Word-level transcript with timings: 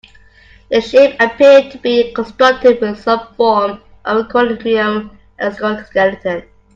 The 0.71 0.81
ship 0.81 1.15
appeared 1.19 1.69
to 1.73 1.77
be 1.77 2.11
constructed 2.11 2.81
with 2.81 3.01
some 3.01 3.27
form 3.35 3.83
of 4.03 4.29
chromium 4.29 5.19
exoskeleton. 5.37 6.41